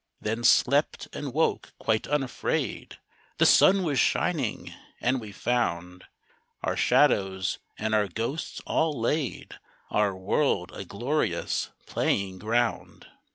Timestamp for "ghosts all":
8.07-8.99